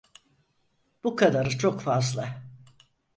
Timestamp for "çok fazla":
1.57-2.41